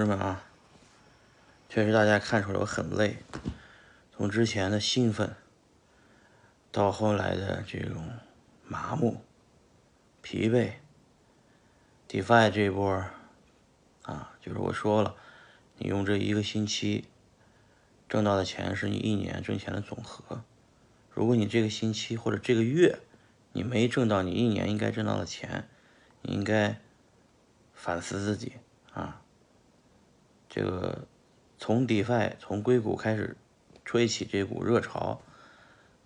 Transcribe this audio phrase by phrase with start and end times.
[0.00, 0.42] 同志们啊，
[1.68, 3.18] 确实大家看出来我很累，
[4.16, 5.36] 从之前的兴奋，
[6.72, 8.08] 到后来的这种
[8.64, 9.20] 麻木、
[10.22, 10.72] 疲惫
[12.08, 13.04] ，DeFi 这一波
[14.04, 15.16] 啊，就是我说了，
[15.76, 17.04] 你用这一个星期
[18.08, 20.42] 挣到的钱是你一年挣钱的总和。
[21.10, 23.00] 如果你这个星期或者这个月
[23.52, 25.68] 你没挣到你一年应该挣到的钱，
[26.22, 26.80] 你应该
[27.74, 28.54] 反思自己
[28.94, 29.20] 啊。
[30.50, 31.06] 这个
[31.58, 33.36] 从 DeFi 从硅谷开始
[33.84, 35.22] 吹起这股热潮，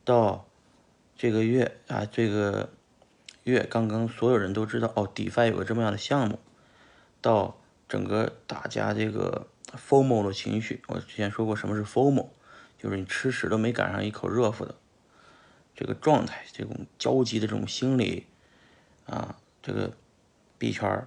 [0.05, 0.47] 到
[1.17, 2.69] 这个月啊，这个
[3.45, 6.39] 月刚刚所有人都知道哦，DeFi 有个这么样的项目，
[7.23, 7.57] 到
[7.89, 12.29] 整个大家这个 FOMO 的情绪，我之前说过什么是 FOMO，
[12.79, 14.75] 就是你吃屎都没赶上一口热乎的
[15.75, 18.27] 这个状态，这种焦急的这种心理
[19.07, 19.91] 啊，这个
[20.59, 21.07] 币圈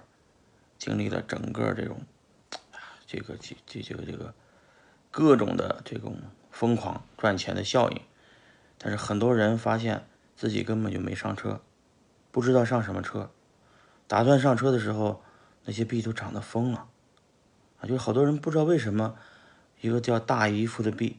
[0.76, 2.00] 经历了整个这种。
[3.08, 4.34] 这个这这这个这个
[5.10, 6.18] 各种的这种
[6.50, 7.98] 疯狂赚钱的效应，
[8.76, 10.06] 但是很多人发现
[10.36, 11.62] 自己根本就没上车，
[12.30, 13.30] 不知道上什么车，
[14.06, 15.22] 打算上车的时候，
[15.64, 16.86] 那些币都涨得疯了，
[17.80, 19.16] 啊，就是好多人不知道为什么
[19.80, 21.16] 一个叫大姨夫的币，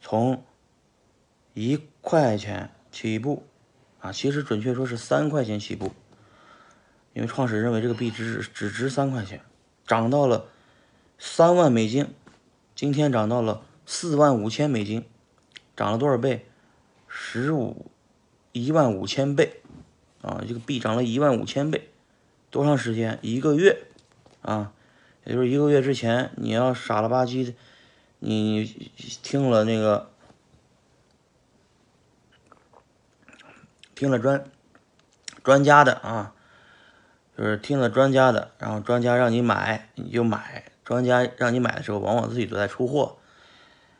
[0.00, 0.42] 从
[1.52, 3.46] 一块钱起步，
[4.00, 5.92] 啊，其实准确说是三块钱起步，
[7.12, 9.42] 因为创始人认为这个币只只值三块钱，
[9.86, 10.46] 涨到了。
[11.18, 12.14] 三万美金，
[12.76, 15.04] 今天涨到了四万五千美金，
[15.76, 16.46] 涨了多少倍？
[17.08, 17.90] 十五
[18.52, 19.60] 一万五千倍
[20.22, 20.44] 啊！
[20.46, 21.88] 这个币涨了一万五千倍，
[22.50, 23.18] 多长时间？
[23.20, 23.86] 一个月
[24.42, 24.72] 啊！
[25.24, 27.54] 也就是一个月之前，你要傻了吧唧的，
[28.20, 28.64] 你
[29.22, 30.10] 听了那个
[33.94, 34.44] 听了专
[35.42, 36.32] 专家的啊，
[37.36, 40.64] 就是听了专家的，然后专家让你买，你就买。
[40.88, 43.18] 专家让你买的时候，往往自己都在出货，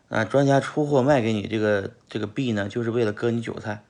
[0.09, 3.85] 啊，专家出货卖给你这个这个币呢，就是为了割你韭菜。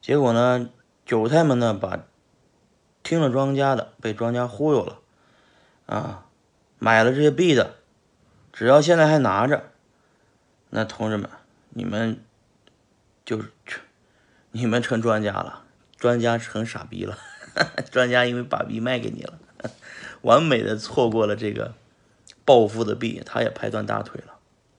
[0.00, 0.70] 结果呢，
[1.04, 2.04] 韭菜们呢，把
[3.02, 5.00] 听了庄家的，被庄家忽悠了，
[5.86, 6.26] 啊，
[6.78, 7.74] 买了这些币的，
[8.52, 9.72] 只要现在还拿着，
[10.70, 11.28] 那同志们，
[11.70, 12.22] 你们
[13.24, 13.50] 就是
[14.52, 15.64] 你们成专家了，
[15.96, 17.18] 专家成傻逼了，
[17.90, 19.40] 专家因为把币卖给你了，
[20.22, 21.74] 完美的错过了这个。
[22.44, 24.34] 暴富的币，他也拍断大腿了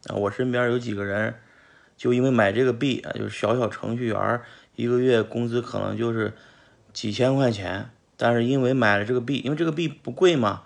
[0.07, 0.15] 啊！
[0.15, 1.35] 我身边有几个人，
[1.97, 4.41] 就因为买这个币啊，就是小小程序员，
[4.75, 6.33] 一个月工资可能就是
[6.93, 10.63] 几千块钱，但是因为买了这个币，因为这个币不贵嘛，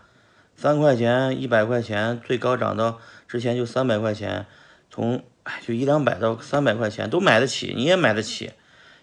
[0.56, 4.46] 三块钱、一百块钱，最高涨到之前就三百块钱，
[4.90, 8.52] 从哎就一两百到三百块钱都买得起，你也买得起。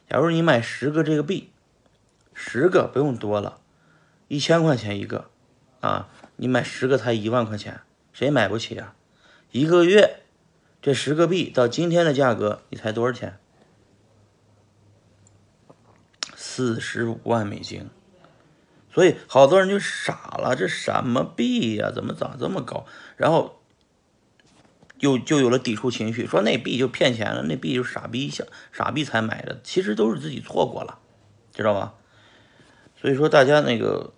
[0.09, 1.51] 假如你买十个这个币，
[2.35, 3.59] 十个不用多了，
[4.29, 5.31] 一千块钱一个
[5.81, 7.81] 啊，你买十个才一万块钱。
[8.13, 8.95] 谁买不起啊？
[9.51, 10.21] 一个月
[10.81, 13.39] 这十个币到今天的价格，你猜多少钱？
[16.35, 17.91] 四十五万美金。
[18.91, 21.93] 所以好多人就傻了，这什么币呀？
[21.95, 22.87] 怎么涨这么高？
[23.19, 23.61] 然后
[25.01, 28.33] 又就有了抵触情绪，说那币就骗钱了，那币就傻逼
[28.73, 30.99] 傻逼才买的，其实都是自己错过了，
[31.53, 31.93] 知道吧？
[32.99, 34.15] 所以说大家那个。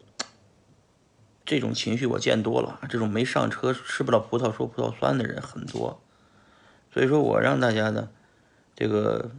[1.48, 5.98] 这种情绪我见多了，这种没上车吃不到葡萄说葡萄酸的人很多，
[6.92, 8.10] 所以说我让大家呢，
[8.76, 9.30] 这个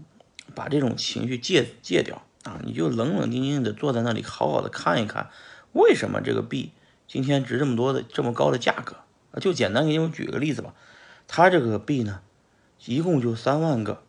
[0.55, 5.29] 把这种情绪戒戒掉啊，你就冷冷静静的坐在那里，好好的看一看，
[5.73, 6.71] 为什么这个币
[7.07, 8.95] 今天值这么多的这么高的价格？
[9.39, 10.73] 就简单给你们举个例子吧，
[11.27, 12.21] 它这个币呢，
[12.85, 14.01] 一共就三万个，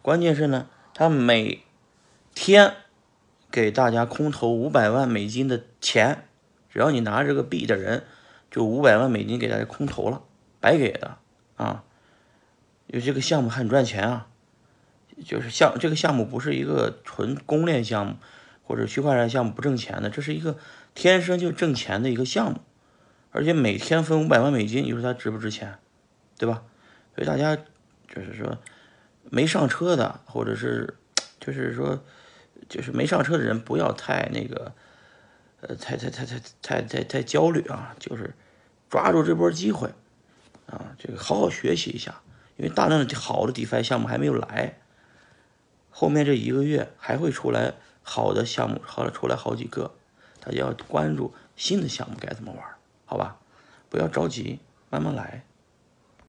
[0.00, 1.64] 关键是呢，它每
[2.36, 2.74] 天
[3.50, 6.22] 给大家空投五百万美金的钱。
[6.76, 8.04] 只要你拿这个币的人，
[8.50, 10.20] 就五百万美金给大家空投了，
[10.60, 11.16] 白给的
[11.56, 11.84] 啊！
[12.88, 14.26] 因为这个项目很赚钱啊，
[15.24, 18.16] 就是项这个项目不是一个纯公链项目
[18.62, 20.58] 或者区块链项目不挣钱的，这是一个
[20.94, 22.60] 天生就挣钱的一个项目，
[23.30, 25.78] 而且每天分五百万美金，你说它值不值钱，
[26.36, 26.62] 对吧？
[27.14, 28.58] 所以大家就是说
[29.30, 30.92] 没上车的，或者是
[31.40, 32.04] 就是说
[32.68, 34.74] 就是没上车的人，不要太那个。
[35.62, 37.96] 呃，太太太太太太太焦虑啊！
[37.98, 38.34] 就是
[38.90, 39.88] 抓住这波机会
[40.66, 42.20] 啊，这个好好学习一下，
[42.56, 44.78] 因为大量的好的 DeFi 项目还没有来，
[45.90, 49.94] 后面这一个月还会出来好的项目，好出来好几个，
[50.40, 52.62] 大家要关注新的项目该怎么玩，
[53.06, 53.38] 好吧？
[53.88, 54.60] 不要着急，
[54.90, 55.44] 慢慢来。